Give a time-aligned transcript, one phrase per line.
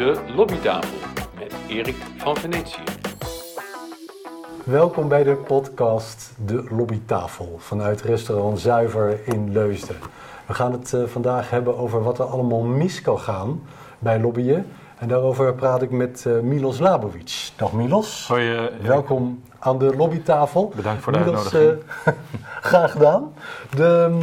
[0.00, 0.98] De Lobbytafel
[1.38, 2.82] met Erik van Venetië.
[4.64, 9.96] Welkom bij de podcast De Lobbytafel vanuit restaurant Zuiver in Leusden.
[10.46, 13.62] We gaan het uh, vandaag hebben over wat er allemaal mis kan gaan
[13.98, 14.66] bij lobbyen.
[14.98, 17.50] En daarover praat ik met uh, Milos Labovic.
[17.56, 18.28] Dag Milos.
[18.28, 20.72] Hoi, uh, Welkom aan de lobbytafel.
[20.76, 21.84] Bedankt voor de Milos, uitnodiging.
[22.70, 23.32] graag gedaan.
[23.76, 24.18] De,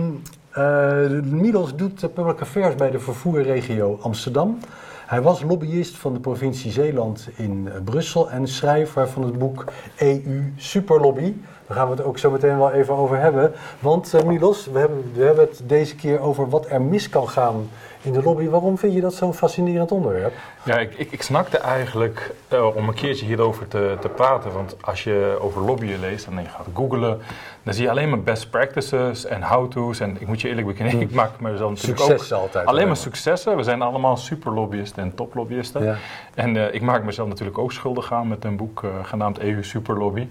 [1.23, 4.59] Milos doet public affairs bij de vervoerregio Amsterdam.
[5.05, 9.65] Hij was lobbyist van de provincie Zeeland in Brussel en schrijver van het boek
[9.97, 11.33] EU Superlobby.
[11.67, 13.51] Daar gaan we het ook zo meteen wel even over hebben.
[13.79, 17.29] Want uh, Milos, we hebben, we hebben het deze keer over wat er mis kan
[17.29, 17.69] gaan
[18.01, 18.47] in de lobby.
[18.47, 20.33] Waarom vind je dat zo'n fascinerend onderwerp?
[20.67, 24.51] Ja, ik, ik, ik snakte eigenlijk uh, om een keertje hierover te, te praten.
[24.51, 27.21] Want als je over lobbyen leest en je gaat googlen,
[27.63, 29.99] dan zie je alleen maar best practices en how-to's.
[29.99, 32.65] En ik moet je eerlijk bekennen, ik maak mezelf natuurlijk successen ook altijd.
[32.65, 33.55] alleen maar successen.
[33.55, 35.83] We zijn allemaal superlobbyisten en toplobbyisten.
[35.83, 35.95] Ja.
[36.33, 39.63] En uh, ik maak mezelf natuurlijk ook schuldig aan met een boek uh, genaamd EU
[39.63, 40.27] Superlobby.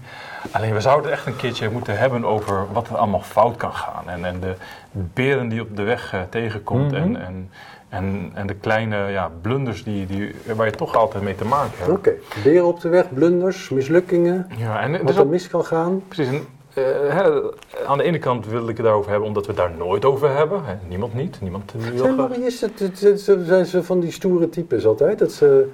[0.51, 4.09] Alleen we zouden echt een keertje moeten hebben over wat er allemaal fout kan gaan.
[4.09, 4.55] En, en de
[4.91, 6.91] beren die op de weg tegenkomt.
[6.91, 7.15] Mm -hmm.
[7.15, 7.51] en, en,
[7.89, 11.77] en, en de kleine ja, blunders die, die, waar je toch altijd mee te maken
[11.77, 11.89] hebt.
[11.89, 12.43] Oké, okay.
[12.43, 16.03] beren op de weg, blunders, mislukkingen, ja, en, wat er mis kan gaan.
[16.07, 16.27] Precies.
[16.27, 16.45] En,
[16.77, 17.41] uh, hè,
[17.87, 20.35] aan de ene kant wil ik het daarover hebben omdat we het daar nooit over
[20.35, 20.65] hebben.
[20.65, 21.41] Hè, niemand niet.
[21.41, 21.97] Niemand wil
[22.51, 25.19] zijn zijn ze van die stoere types altijd?
[25.19, 25.69] Dat ze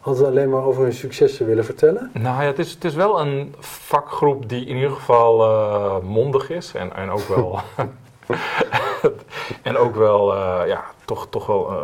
[0.00, 2.10] altijd alleen maar over hun successen willen vertellen?
[2.12, 6.50] Nou ja, het is, het is wel een vakgroep die in ieder geval uh, mondig
[6.50, 7.60] is en, en ook wel...
[9.62, 11.78] en ook wel, uh, ja, toch, toch wel uh,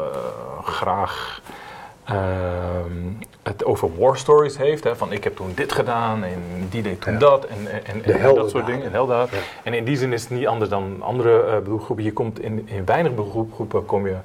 [0.64, 1.40] graag
[2.10, 2.16] uh,
[3.42, 4.84] het over war stories heeft.
[4.84, 7.18] Hè, van ik heb toen dit gedaan en die deed toen ja.
[7.18, 8.92] dat en, en, en dat soort dingen.
[8.92, 9.06] En.
[9.06, 9.26] Ja.
[9.62, 12.04] en in die zin is het niet anders dan andere beroepsgroepen.
[12.04, 14.16] Je komt in, in weinig beroepsgroepen kom je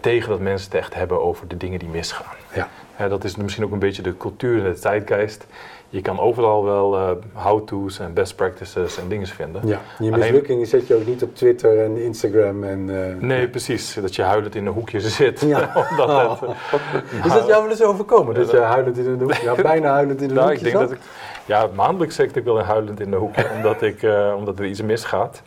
[0.00, 2.36] tegen dat mensen het echt hebben over de dingen die misgaan.
[2.54, 2.68] Ja.
[2.98, 5.46] Ja, dat is misschien ook een beetje de cultuur en de tijdgeest.
[5.88, 9.66] Je kan overal wel uh, how-to's en best practices en dingen vinden.
[9.66, 12.64] Ja, je mislukkingen zet je ook niet op Twitter en Instagram.
[12.64, 13.94] En, uh, nee, precies.
[13.94, 15.40] Dat je huilend in een hoekje zit.
[15.40, 15.72] Ja.
[15.90, 18.34] Omdat het, is dat jou wel eens overkomen?
[18.34, 20.88] Dat je huilend in een hoekje, ja, bijna huilend in een nou, hoekje ik denk
[20.88, 20.88] zat?
[20.88, 21.04] dat ik,
[21.44, 24.06] Ja, maandelijks zit ik wel huilend in een hoekje, omdat, ik,
[24.36, 25.42] omdat er iets misgaat.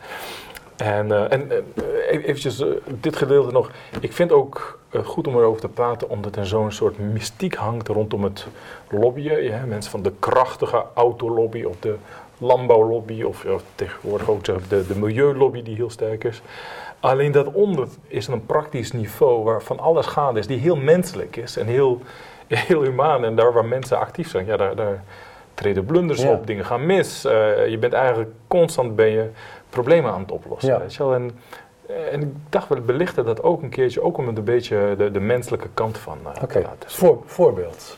[0.80, 1.56] En, uh, en uh,
[2.10, 3.70] eventjes uh, dit gedeelte nog.
[4.00, 8.24] Ik vind ook goed om erover te praten, omdat er zo'n soort mystiek hangt rondom
[8.24, 8.46] het
[8.90, 9.42] lobbyen.
[9.42, 11.96] Ja, mensen van de krachtige autolobby of de
[12.38, 16.42] landbouwlobby of, of tegenwoordig ook de, de milieulobby die heel sterk is.
[17.00, 21.56] Alleen daaronder is een praktisch niveau waar van alles gaande is, die heel menselijk is
[21.56, 22.00] en heel,
[22.48, 23.24] heel humaan.
[23.24, 25.04] En daar waar mensen actief zijn, ja, daar, daar
[25.54, 26.30] treden blunders ja.
[26.30, 27.22] op, dingen gaan mis.
[27.22, 29.30] je bent eigenlijk constant ben je
[29.70, 30.72] problemen aan het oplossen.
[30.72, 30.78] Ja.
[30.78, 31.14] Weet je wel?
[31.14, 31.30] En,
[32.10, 35.10] en ik dacht, we belichten dat ook een keertje, ook om het een beetje de,
[35.10, 36.64] de menselijke kant van uh, Oké, okay.
[36.86, 37.96] Voor, voorbeeld.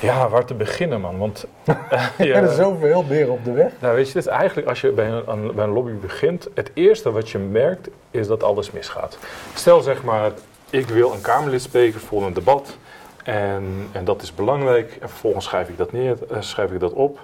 [0.00, 1.18] Ja, waar te beginnen, man.
[1.18, 1.74] Want uh,
[2.18, 3.72] ja, er zijn zoveel beren op de weg.
[3.78, 6.70] Nou, weet je, het is eigenlijk als je bij een, bij een lobby begint, het
[6.74, 9.18] eerste wat je merkt is dat alles misgaat.
[9.54, 10.32] Stel zeg maar,
[10.70, 12.76] ik wil een Kamerlid spreken voor een debat
[13.24, 14.96] en, en dat is belangrijk.
[15.00, 17.18] En vervolgens schrijf ik dat neer, uh, schrijf ik dat op.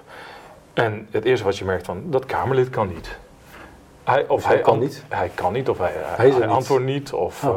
[0.73, 3.17] En het eerste wat je merkt van, dat Kamerlid kan niet.
[4.09, 5.03] Hij, of hij, hij kan niet?
[5.09, 7.49] Hij kan niet, of hij, hij, hij antwoordt niet, of, Oh.
[7.49, 7.55] uh,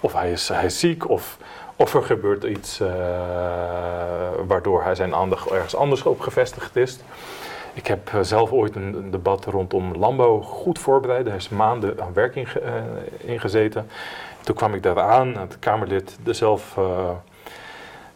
[0.00, 1.36] of hij, is, hij is ziek, of,
[1.76, 2.88] of er gebeurt iets uh,
[4.46, 6.98] waardoor hij zijn aandacht ergens anders op gevestigd is.
[7.72, 11.24] Ik heb uh, zelf ooit een, een, debat rondom landbouw goed voorbereid.
[11.26, 12.46] Daar is maanden aan werk in,
[13.16, 13.88] ingezeten.
[14.40, 16.78] Toen kwam ik daar aan, het Kamerlid zelf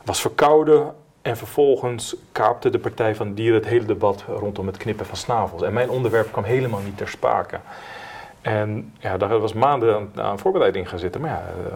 [0.05, 0.95] was verkouden.
[1.25, 5.63] En vervolgens kaapte de Partij van Dieren het hele debat rondom het knippen van snavels.
[5.63, 7.59] En mijn onderwerp kwam helemaal niet ter sprake.
[8.41, 11.21] En ja, daar was maanden aan, aan voorbereiding gaan zitten.
[11.21, 11.73] Maar ja, uh,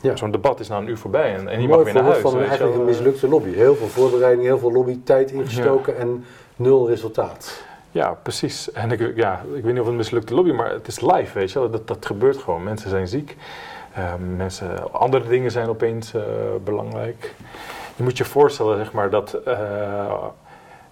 [0.00, 0.16] ja.
[0.16, 2.18] zo'n debat is na een uur voorbij en, en je mag weer naar huis.
[2.18, 3.52] van eigenlijk een mislukte lobby.
[3.52, 5.98] Heel veel voorbereiding, heel veel lobbytijd ingestoken ja.
[5.98, 6.24] en
[6.56, 7.62] nul resultaat.
[7.90, 8.72] Ja, precies.
[8.72, 11.38] En ik, ja, ik weet niet of het een mislukte lobby, maar het is live,
[11.38, 11.70] weet je wel.
[11.70, 12.62] Dat, dat gebeurt gewoon.
[12.62, 13.36] Mensen zijn ziek.
[13.98, 16.22] Uh, mensen, andere dingen zijn opeens uh,
[16.64, 17.34] belangrijk.
[17.98, 20.24] Je moet je voorstellen zeg maar, dat uh,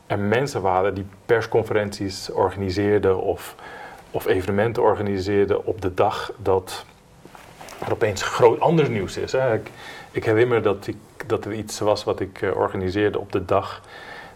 [0.06, 3.55] er mensen waren die persconferenties organiseerden of,
[4.11, 6.85] of evenementen organiseerden op de dag dat
[7.87, 9.32] er opeens groot anders nieuws is.
[9.32, 9.55] Hè.
[9.55, 9.70] Ik,
[10.11, 13.82] ik herinner dat, ik, dat er iets was wat ik uh, organiseerde op de dag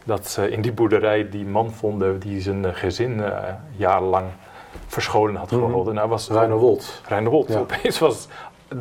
[0.05, 3.39] dat ze in die boerderij die man vonden die zijn gezin uh,
[3.77, 4.27] jarenlang
[4.87, 5.81] verscholen had gehouden.
[5.81, 5.91] Mhm.
[5.91, 6.09] Mm -hmm.
[6.09, 7.03] was Reiner Wold.
[7.09, 7.49] Reiner Wold.
[7.49, 7.59] Ja.
[7.59, 8.29] Opeens was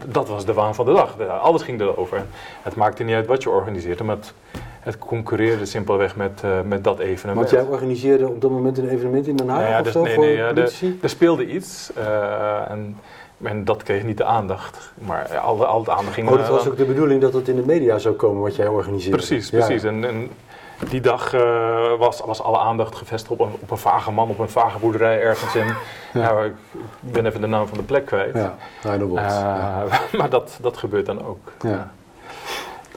[0.06, 1.19] dat was de waan van de dag.
[1.41, 2.25] Alles ging erover.
[2.62, 4.33] Het maakte niet uit wat je organiseerde, maar het,
[4.80, 7.50] het concurreerde simpelweg met, uh, met dat evenement.
[7.50, 9.94] Want jij organiseerde op dat moment een evenement in Den Haag nou ja, of dus,
[9.94, 10.53] zo nee, voor nee, ja?
[11.01, 12.95] Er speelde iets uh, en
[13.44, 14.91] En dat kreeg niet de aandacht.
[14.97, 16.30] Maar al, al het aandacht ging...
[16.30, 18.56] Oh, dat eh, was ook de bedoeling dat het in de media zou komen wat
[18.56, 19.18] jij organiseerde.
[19.18, 19.81] Precies, precies.
[19.81, 19.89] ja.
[19.89, 20.30] En, en
[20.89, 24.39] die dag eh, was, was alle aandacht gevestigd op een, op een vage man, op
[24.39, 25.73] een vage boerderij ergens in...
[26.13, 26.43] Ja.
[26.43, 26.53] ik
[26.99, 28.35] ben even de naam van de plek kwijt.
[28.35, 28.55] Ja.
[28.83, 29.99] Eh.
[30.19, 31.51] Maar dat, dat gebeurt dan ook.
[31.61, 31.91] Ja.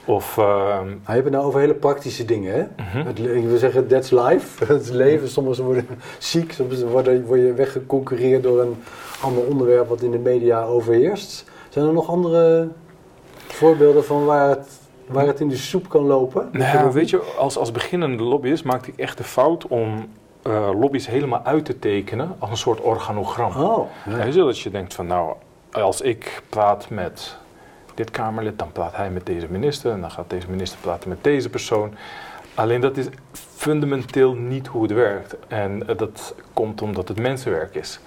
[0.05, 0.37] Of...
[0.37, 2.85] Nou, je hebt het nou over hele praktische dingen, hè?
[3.03, 4.65] Het, le- ik wil zeggen, that's life.
[4.73, 5.29] Het leven.
[5.29, 5.89] Sommigen worden
[6.19, 8.83] ziek, soms worden, word je weggeconcurreerd door een
[9.23, 11.45] ander onderwerp wat in de media overheerst.
[11.69, 12.69] Zijn er nog andere
[13.47, 14.69] voorbeelden van waar het,
[15.07, 16.49] waar het in de soep kan lopen?
[16.53, 20.09] Nou ja, weet je, als, als beginnende lobbyist maakte ik echt de fout om
[20.43, 23.57] eh, lobby's helemaal uit te tekenen als een soort organogram.
[23.57, 24.17] Oh, Ja.
[24.17, 24.25] ja.
[24.25, 25.33] Weet je, dat je denkt van nou,
[25.73, 27.37] als ik praat met
[27.95, 31.25] dit Kamerlid, dan praat hij met deze minister en dan gaat deze minister praten met
[31.25, 31.95] deze persoon.
[32.55, 35.37] Alleen dat is fundamenteel niet hoe het werkt.
[35.49, 38.01] En eh, dat komt omdat het mensenwerk is.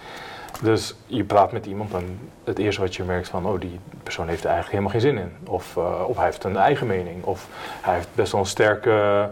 [0.62, 4.28] Dus je praat met iemand en het eerste wat je merkt van, oh die persoon
[4.28, 5.52] heeft er eigenlijk helemaal geen zin in.
[5.52, 7.24] Of, eh, of hij heeft een eigen mening.
[7.24, 7.48] Of
[7.82, 9.30] hij heeft best wel een sterke,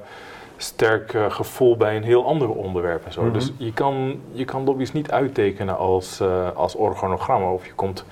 [0.57, 3.21] sterk eh, gevoel bij een heel ander onderwerp en zo.
[3.21, 3.33] Mhm.
[3.33, 7.51] Dus je kan, je kan lobby's niet uittekenen als, eh, als organogramma.
[7.51, 8.05] Of je komt,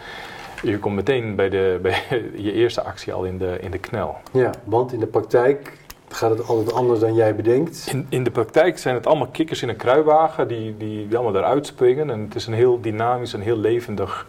[0.63, 2.03] je komt meteen bij, de, bij
[2.35, 4.17] je eerste actie al in de, in de knel.
[4.31, 5.77] ja, want in de praktijk
[6.13, 7.87] gaat het altijd anders dan jij bedenkt.
[7.87, 11.65] In, in de praktijk zijn het allemaal kikkers in een kruiwagen die, die, allemaal eruit
[11.65, 12.09] springen.
[12.09, 14.27] En het is een heel dynamisch en heel levendig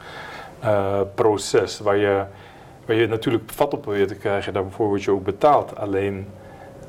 [0.60, 2.24] eh, proces waar je,
[2.86, 4.52] waar je natuurlijk vat op probeert te krijgen.
[4.52, 5.76] Daarvoor word je ook betaald.
[5.76, 6.26] Alleen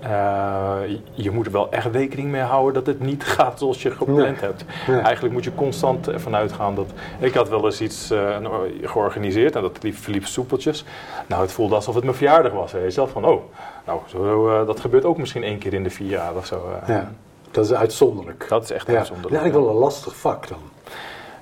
[0.04, 0.76] eh,
[1.14, 4.42] je- moet er wel echt rekening mee houden dat het niet gaat zoals je gepland
[4.42, 4.66] hebt.
[4.88, 5.02] Ja.
[5.02, 6.92] Eigenlijk moet je constant ervan uitgaan dat...
[7.20, 8.38] Ik had wel eens iets eh,
[8.82, 10.86] georganiseerd en dat liep, verliep soepeltjes.
[11.28, 12.72] Nou, het voelde alsof het mijn verjaardag was.
[12.72, 13.42] Weet je wel, van oh,
[13.86, 16.70] nou, zo, eh, dat gebeurt ook misschien één keer in de vier jaar of zo.
[16.88, 17.12] Ja,
[17.52, 18.46] dat is uitzonderlijk.
[18.50, 18.98] Dat is echt ja.
[18.98, 19.36] uitzonderlijk.
[19.36, 20.60] Ja, eigenlijk wel een lastig vak dan.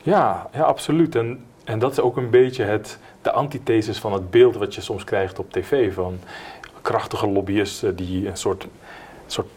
[0.03, 1.15] Ja, ja, absoluut.
[1.15, 4.81] En, en dat is ook een beetje het, de antithesis van het beeld wat je
[4.81, 5.93] soms krijgt op tv.
[5.93, 6.19] Van
[6.81, 8.67] krachtige lobbyisten die een soort,
[9.25, 9.47] soort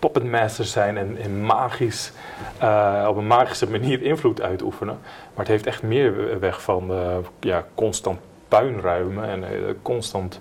[0.61, 2.13] zijn en, en magisch,
[2.59, 4.99] eh, op een magische manier invloed uitoefenen.
[5.03, 8.19] Maar het heeft echt meer weg van eh, ja, constant
[8.49, 9.51] puinruimen en eh,
[9.83, 10.41] constant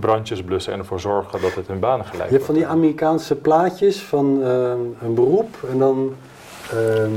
[0.00, 2.66] brandjes blussen en ervoor zorgen dat het in banen geleid Je hebt van die.
[2.66, 4.42] Amerikaanse plaatjes van
[5.02, 6.14] een beroep en dan
[6.70, 7.12] ehm,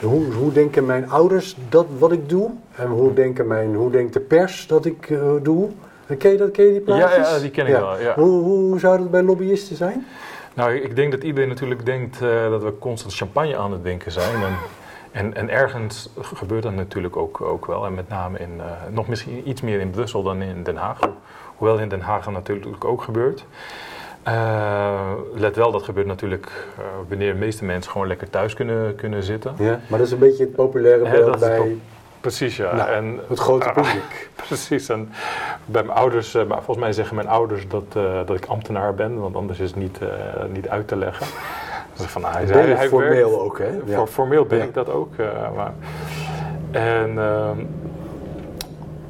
[0.00, 4.12] hoe, hoe denken mijn ouders dat wat ik doe en hoe, denken mijn, hoe denkt
[4.12, 5.70] de pers dat ik doe.
[6.16, 7.28] Ken je, dat, ken je die plaatjes?
[7.28, 8.14] Ja, ja, die ken ik wel, ja.
[8.14, 10.06] Hoe, hoe zou dat bij lobbyisten zijn?
[10.54, 14.12] Nou, ik denk dat iedereen natuurlijk denkt eh, dat we constant champagne aan het drinken
[14.12, 14.34] zijn.
[14.42, 14.56] En,
[15.12, 17.86] en, en ergens gebeurt dat natuurlijk ook, ook wel.
[17.86, 20.98] En met name in, eh, nog misschien iets meer in Brussel dan in Den Haag.
[21.56, 23.44] Hoewel in Den Haag dat natuurlijk ook gebeurt.
[24.22, 26.46] Eh, let wel, dat gebeurt natuurlijk
[26.78, 29.54] eh, wanneer de meeste mensen gewoon lekker thuis kunnen, kunnen zitten.
[29.58, 31.76] Ja, maar dat is een beetje het populaire beeld bij
[32.20, 32.74] Precies, ja.
[32.74, 34.30] Nou, en, het grote publiek.
[34.34, 34.88] Precies.
[34.88, 35.12] En
[35.66, 38.94] bij mijn ouders, eh, maar volgens mij zeggen mijn ouders dat, eh, dat ik ambtenaar
[38.94, 40.08] ben, want anders is het niet, eh,
[40.52, 41.26] niet uit te leggen.
[41.96, 43.68] Dus van, ah, hij, Ben je hij, hij formeel werkt- ook, hè?
[43.84, 43.96] Ja.
[43.96, 44.64] voor- formeel ben Ja.
[44.64, 45.16] ik dat ook.
[45.54, 45.72] maar,
[46.70, 47.58] en ehm,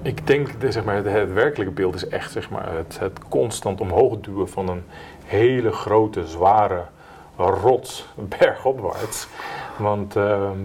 [0.03, 3.19] ik denk, de, zeg maar, het, het werkelijke beeld is echt zeg maar, het, het
[3.29, 4.85] constant omhoog duwen van een
[5.25, 6.83] hele grote, zware
[7.37, 8.09] rots
[8.39, 9.29] bergopwaarts.
[9.77, 10.59] Want ehm,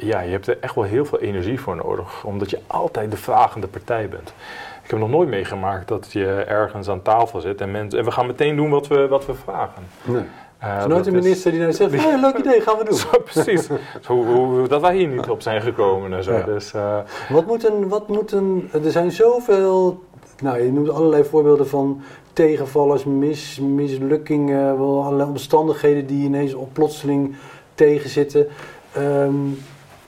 [0.00, 3.16] ja, je hebt er echt wel heel veel energie voor nodig, omdat je altijd de
[3.16, 4.32] vragende partij bent.
[4.86, 8.10] Ik heb nog nooit meegemaakt dat je ergens aan tafel zit en, mensen, en we
[8.10, 9.82] gaan meteen doen wat we, wat we vragen.
[10.04, 10.22] Nee.
[10.58, 12.94] Eh, is nooit een minister die nou zegt, die- hey, leuk idee, gaan we doen.
[13.04, 13.66] Zo, precies.
[14.00, 16.32] Zo, hoe, hoe- dat wij hier niet op zijn gekomen en zo.
[16.32, 16.42] Ja.
[16.44, 20.02] Dus, eh, Wat moet een, wat moet een, er zijn zoveel,
[20.42, 22.02] nou je noemt allerlei voorbeelden van
[22.32, 27.36] tegenvallers, mis, mislukkingen, wel allerlei omstandigheden die ineens op plotseling
[27.74, 28.46] tegenzitten.
[28.92, 29.34] Ehm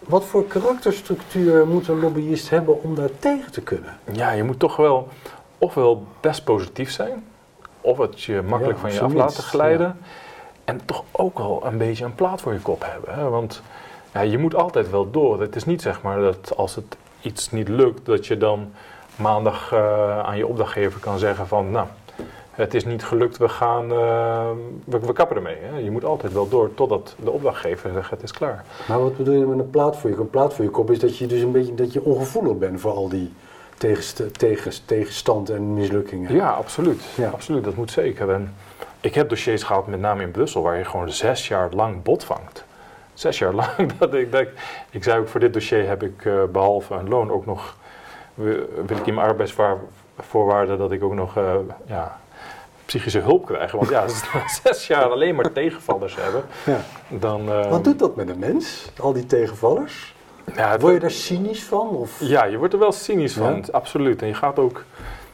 [0.08, 3.98] wat voor karakterstructuur moet een lobbyist hebben om daar tegen te kunnen?
[4.12, 5.08] ja, je moet toch wel
[5.58, 7.24] ofwel best positief zijn,
[7.80, 9.98] of het je makkelijk Ja, van je af laten glijden.
[10.64, 13.14] En toch ook wel een beetje een plaat voor je kop hebben.
[13.14, 13.28] Hè?
[13.28, 13.62] Want
[14.12, 15.40] ja, je moet altijd wel door.
[15.40, 18.72] Het is niet zeg maar dat als het iets niet lukt, dat je dan
[19.16, 21.86] maandag eh, aan je opdrachtgever kan zeggen van nou,
[22.58, 24.50] het is niet gelukt, we gaan, eh,
[24.84, 25.56] we, we kappen ermee.
[25.60, 25.78] Hè?
[25.78, 28.64] Je moet altijd wel door totdat de opdrachtgever zegt het is klaar.
[28.88, 30.24] Maar wat bedoel je met een plaat voor je kop?
[30.24, 32.80] Een plaat voor je kop is dat je dus een beetje dat je ongevoelig bent
[32.80, 33.32] voor al die
[33.76, 36.34] tegenst, tegens, tegenstand en mislukkingen.
[36.34, 37.02] Ja, absoluut.
[37.14, 37.28] Ja.
[37.28, 37.64] absoluut.
[37.64, 38.30] Dat moet zeker.
[38.30, 38.54] En
[39.00, 42.24] ik heb dossiers gehad, met name in Brussel, waar je gewoon zes jaar lang bot
[42.24, 42.64] vangt.
[43.14, 43.92] Zes jaar lang.
[43.98, 44.50] Dat ik, dat ik,
[44.90, 47.76] ik zei ook, voor dit dossier heb ik eh, behalve een loon ook nog,
[48.34, 51.54] wil wil ik in mijn arbeidsvoorwaarden dat ik ook nog eh,
[51.86, 52.18] ja,
[52.88, 53.72] psychische hulp krijg.
[53.72, 56.80] Want ja, als we zes jaar alleen maar tegenvallers hebben, Ja.
[57.08, 57.48] dan...
[57.52, 60.14] eh, Wat doet dat met een mens, al die tegenvallers?
[60.54, 61.88] Ja, het- Word je er cynisch van?
[61.88, 62.16] Of?
[62.20, 64.22] Ja, je wordt er wel cynisch van, absoluut.
[64.22, 64.84] En je gaat ook,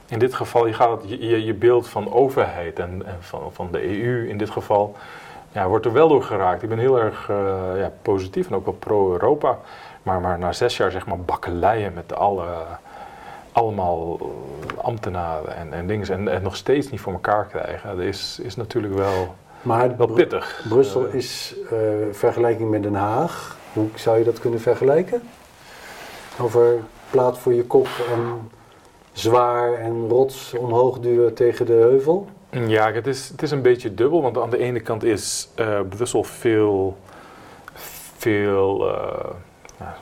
[0.08, 3.68] in dit geval, je gaat je, je, je beeld van overheid en, en van, van
[3.72, 4.96] de EU in dit geval,
[5.52, 6.62] ja, wordt er wel door geraakt.
[6.62, 7.36] Ik ben heel erg eh,
[7.76, 9.58] ja, positief en ook wel pro-Europa.
[10.02, 12.46] Maar, maar na zes jaar, zeg maar, bakkeleien met alle,
[13.54, 14.18] allemaal
[14.82, 18.56] ambtenaren en, en dingen en, en nog steeds niet voor elkaar krijgen, dat is, is
[18.56, 20.64] natuurlijk wel, Maar wel pittig.
[20.68, 21.78] Brussel Eh, is eh,
[22.12, 23.56] vergelijking met Den Haag.
[23.72, 25.22] Hoe zou je dat kunnen vergelijken?
[26.40, 26.78] Over
[27.10, 28.50] plaat voor je kop en
[29.12, 32.28] zwaar en rots omhoog duwen tegen de heuvel.
[32.50, 35.80] Ja, het is, het is een beetje dubbel, want aan de ene kant is eh,
[35.88, 36.96] Brussel veel,
[38.16, 39.30] veel eh,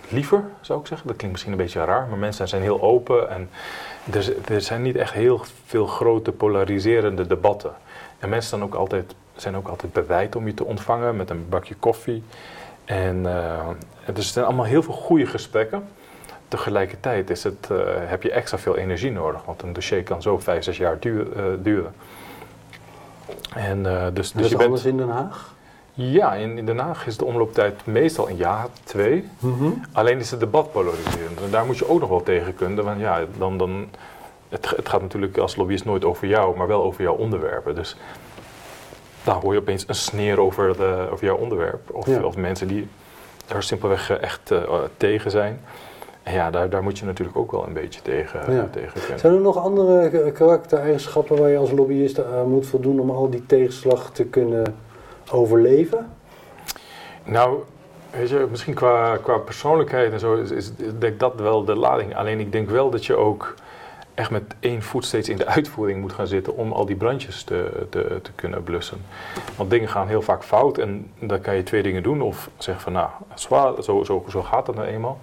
[0.08, 1.06] liever, zou ik zeggen.
[1.06, 3.50] Dat klinkt misschien een beetje raar, maar mensen zijn heel open en
[4.12, 7.72] er, er zijn niet echt heel veel grote polariserende debatten.
[8.18, 11.46] En mensen zijn ook altijd, zijn ook altijd bereid om je te ontvangen met een
[11.48, 12.22] bakje koffie.
[12.84, 13.68] En eh,
[14.06, 15.84] dus er zijn allemaal heel veel goede gesprekken.
[16.48, 20.38] Tegelijkertijd is het, eh, heb je extra veel energie nodig, want een dossier kan zo
[20.38, 21.94] vijf, zes jaar duur- eh, duren.
[23.54, 25.54] En, dus, Dus dus dat je is anders bent, in Den Haag?
[25.94, 29.28] Ja, in, in Den Haag is de omlooptijd meestal een jaar, twee.
[29.92, 31.40] Alleen is het debat polariserend.
[31.44, 32.84] En daar moet je ook nog wel tegen kunnen.
[32.84, 33.88] Want ja, dan, dan,
[34.48, 37.74] het, het gaat natuurlijk als lobbyist nooit over jou, maar wel over jouw onderwerpen.
[37.74, 37.96] Dus
[39.24, 41.90] dan hoor je opeens een sneer over, de, over jouw onderwerp.
[41.90, 42.22] Of, Ja.
[42.22, 42.88] of mensen die
[43.46, 44.60] daar simpelweg eh, echt eh,
[44.96, 45.60] tegen zijn.
[46.22, 48.68] En ja, daar, daar moet je natuurlijk ook wel een beetje tegen, Ja.
[48.72, 49.18] tegen kunnen.
[49.18, 53.46] Zijn er nog andere karaktereigenschappen waar je als lobbyist aan moet voldoen om al die
[53.46, 54.74] tegenslag te kunnen
[55.30, 56.12] overleven?
[57.24, 57.62] Nou,
[58.10, 62.16] weet je, misschien qua, qua persoonlijkheid en zo is, is denk dat wel de lading.
[62.16, 63.54] Alleen ik denk wel dat je ook
[64.14, 67.44] echt met één voet steeds in de uitvoering moet gaan zitten om al die brandjes
[67.44, 68.98] te, te, te kunnen blussen.
[69.56, 72.22] Want dingen gaan heel vaak fout en dan kan je twee dingen doen.
[72.22, 75.18] Of zeggen van nou, zwaar, zo, zo, zo gaat het nou eenmaal.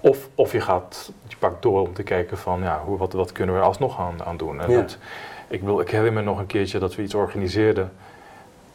[0.00, 3.32] Of, of je gaat, je pakt door om te kijken van ja, hoe, wat, wat
[3.32, 4.60] kunnen we er alsnog aan, aan doen.
[4.60, 4.80] En Ja.
[4.80, 4.98] dat,
[5.48, 7.92] ik, wil, ik herinner me nog een keertje dat we iets organiseerden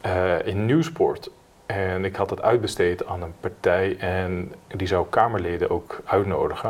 [0.08, 1.30] eh, in Nieuwsport.
[1.66, 6.68] En ik had het uitbesteed aan een partij en die zou Kamerleden ook uitnodigen.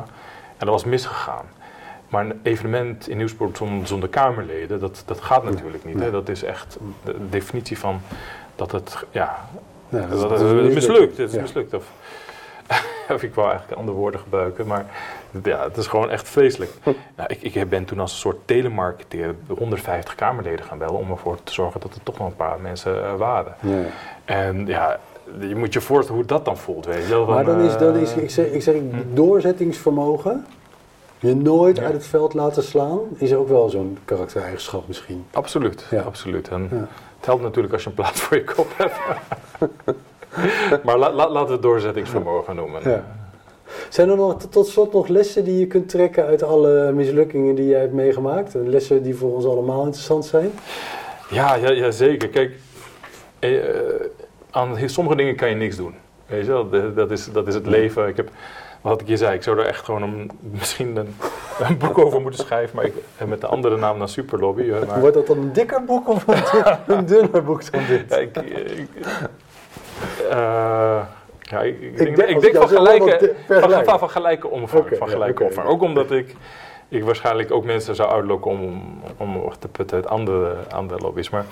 [0.59, 1.47] En dat was misgegaan.
[2.09, 6.01] Maar een evenement in Nieuwsport zonder, zonder Kamerleden, dat, dat gaat natuurlijk niet.
[6.01, 6.11] Hè?
[6.11, 8.01] Dat is echt de definitie van
[8.57, 9.49] dat het, ja,
[9.89, 11.17] Ja, dat, is mislukt.
[11.17, 11.75] Het is mislukt.
[11.75, 11.93] Of,
[13.15, 14.87] of ik wou eigenlijk andere woorden gebruiken, maar
[15.43, 16.71] ja, het is gewoon echt vreselijk.
[17.17, 21.11] Nou, ik, ik ben toen als een soort telemarketeer de 150 Kamerleden gaan bellen om
[21.11, 23.55] ervoor te zorgen dat er toch nog een paar mensen eh, waren.
[23.61, 23.83] Ja.
[24.25, 25.01] En ja,
[25.41, 27.27] je moet je voorstellen hoe dat dan voelt, weet je wel.
[27.27, 28.75] Maar dan is, dan eh, is ik zeg, ik zeg
[29.13, 30.47] doorzettingsvermogen,
[31.19, 31.83] je nooit Ja.
[31.85, 35.25] uit het veld laten slaan, is ook wel zo'n karaktereigenschap misschien.
[35.33, 36.01] Absoluut, Ja.
[36.03, 36.49] absoluut.
[36.49, 36.77] En Ja.
[37.17, 38.97] het helpt natuurlijk als je een plaat voor je kop hebt.
[40.85, 42.81] maar la, la- laten we het doorzettingsvermogen noemen.
[42.91, 43.05] Ja.
[43.89, 47.67] Zijn er nog tot slot nog lessen die je kunt trekken uit alle mislukkingen die
[47.67, 48.55] jij hebt meegemaakt?
[48.55, 50.51] En Lessen die voor ons allemaal interessant zijn?
[51.31, 52.29] Ja, ja, ja zeker.
[52.29, 52.57] Kijk,
[53.39, 53.51] eh,
[54.51, 55.95] aan he- sommige dingen kan je niks doen.
[56.27, 58.09] Weet je wel, dat is, dat is het leven.
[58.09, 58.31] Ik heb,
[58.81, 61.15] wat ik je zei, ik zou er echt gewoon een, misschien een,
[61.61, 64.71] een boek over moeten schrijven, maar ik, eh, met de andere naam dan Superlobby.
[64.71, 66.67] eh, Maar, Wordt dat dan een dikker boek of een,
[66.97, 68.05] een dunner boek dan dit?
[68.09, 68.89] ja, ik, ik,
[70.31, 71.03] eh,
[71.41, 73.35] ja, ik, ik denk, denk- ik als denk ik van, gelijke,
[73.99, 74.85] van, gelijke omvang.
[74.89, 75.69] Van ja, gelijke omvang.
[75.69, 76.35] Ook omdat ik,
[76.89, 81.31] ik waarschijnlijk ook mensen zou uitlokken om, om te putten uit andere, andere lobby's.
[81.31, 81.45] Maar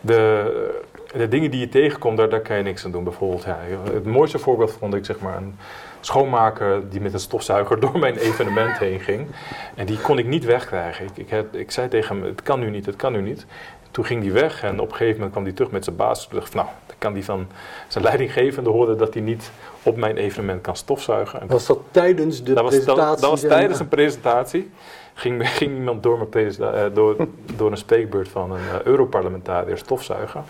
[0.00, 0.72] de,
[1.12, 3.04] de dingen die je tegenkomt, daar, daar kan je niks aan doen.
[3.04, 3.58] Bijvoorbeeld, ja,
[3.92, 5.58] het mooiste voorbeeld vond ik zeg maar een
[6.00, 9.26] schoonmaker die met een stofzuiger door mijn evenement heen ging.
[9.74, 11.08] En die kon ik niet wegkrijgen.
[11.14, 13.46] Ik, ik, zei tegen hem, het kan nu niet, het kan nu niet.
[13.90, 16.28] Toen ging hij weg en op een gegeven moment kwam hij terug met zijn baas.
[16.28, 17.46] Toen dacht ik, van, nou, kan die van
[17.88, 19.50] zijn leidinggevende horen dat hij niet
[19.82, 21.40] op mijn evenement kan stofzuigen.
[21.40, 23.20] En Was dat tijdens de dat was, dat, presentatie?
[23.20, 24.70] dat was tijdens een presentatie.
[25.14, 27.16] Ging, ging iemand door, mijn eh, door,
[27.56, 30.44] door een spreekbeurt van een eh, Europarlementariër stofzuigen.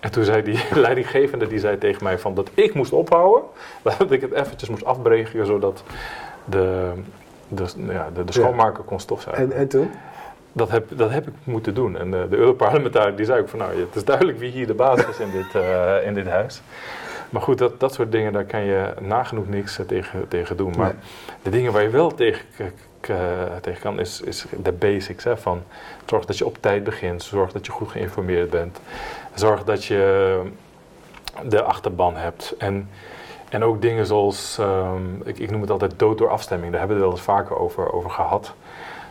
[0.00, 3.42] En toen zei die leidinggevende die zei tegen mij van dat ik moest ophouden.
[3.82, 5.82] Dat ik het eventjes moest afbreken zodat
[6.44, 6.92] de,
[7.48, 9.44] de, ja, de, de schoonmaker kon stofzuigen.
[9.44, 9.90] En, en toen?
[10.58, 11.98] Dat, heb, dat heb ik moeten doen.
[11.98, 14.74] En eh, de Europarlementariër die zei ook van nou, het is duidelijk wie hier de
[14.74, 16.60] baas is in dit, eh, in dit huis.
[17.30, 20.74] Maar goed, dat, dat soort dingen, daar kan je nagenoeg niks eh, tegen, tegen doen.
[20.76, 21.02] Maar Nee.
[21.42, 22.44] de dingen waar je wel tegen,
[23.00, 23.10] k-
[23.60, 25.24] tegen kan, is, is de basics.
[25.24, 25.62] Hè, van
[26.06, 28.80] zorg dat je op tijd begint, zorg dat je goed geïnformeerd bent.
[29.34, 30.40] Zorg dat je
[31.48, 32.54] de achterban hebt.
[32.58, 32.88] En,
[33.48, 36.70] en ook dingen zoals, ehm, ik, ik noem het altijd dood door afstemming.
[36.70, 38.54] Daar hebben we het wel eens vaker over, over gehad.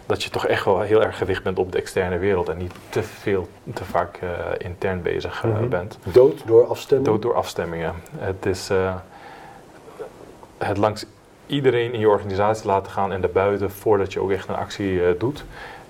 [0.08, 2.74] Dat je toch echt wel heel erg gericht bent op de externe wereld en niet
[2.90, 5.68] te veel, te vaak eh, intern bezig eh, Mhm.
[5.68, 5.98] bent.
[6.04, 7.08] Dood door afstemming?
[7.10, 7.94] Dood door afstemmingen.
[8.18, 8.96] Het is eh,
[10.58, 11.06] het langs
[11.46, 15.46] iedereen in je organisatie laten gaan en daarbuiten voordat je ook echt een actie doet.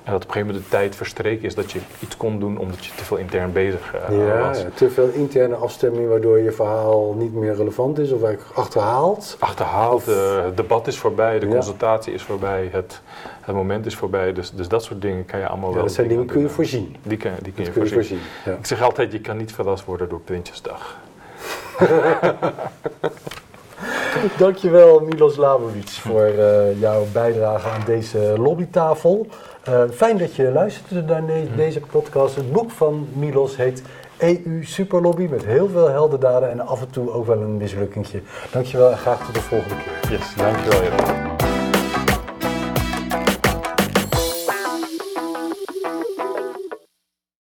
[0.08, 2.58] En dat op een gegeven moment de tijd verstreken is dat je iets kon doen
[2.58, 4.62] omdat je te veel intern bezig eh, Ja, was.
[4.62, 9.36] ja, te veel interne afstemming waardoor je verhaal niet meer relevant is of eigenlijk achterhaalt.
[9.40, 11.52] Achterhaald, eh, het debat is voorbij, de Ja.
[11.54, 13.02] consultatie is voorbij, het,
[13.42, 14.34] het moment is voorbij.
[14.34, 15.84] Dus, dus dat soort dingen kan je allemaal Ja, wel.
[15.84, 16.96] dat zijn dingen kun je voorzien.
[17.04, 18.18] Die kun, die kun je kun je voorzien.
[18.20, 18.20] voorzien.
[18.46, 18.52] Ja.
[18.60, 20.96] Ik zeg altijd, je kan niet verrast worden door Prinsjesdag.
[24.38, 29.28] Dankjewel Milos Labovic voor eh, jouw bijdrage aan deze lobbytafel.
[29.68, 32.36] Eh, fijn dat je luisterde naar ne- deze podcast.
[32.36, 33.82] Het boek van Milos heet
[34.18, 38.22] EU Superlobby met heel veel heldendaden en af en toe ook wel een mislukkingje.
[38.52, 40.12] Dankjewel en graag tot de volgende keer.
[40.18, 41.27] Yes, dankjewel Jeroen.